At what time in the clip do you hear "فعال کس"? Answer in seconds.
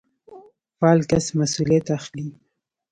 0.79-1.25